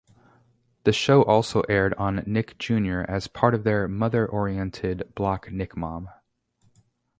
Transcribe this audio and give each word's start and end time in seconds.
The 0.83 0.93
show 0.93 1.21
also 1.21 1.61
aired 1.69 1.93
on 1.93 2.23
Nick 2.25 2.57
Junior 2.57 3.05
as 3.07 3.27
part 3.27 3.53
of 3.53 3.63
their 3.63 3.87
mother-oriented 3.87 5.13
block 5.13 5.45
NickMom. 5.49 6.09